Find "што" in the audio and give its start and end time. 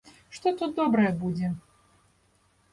0.37-0.53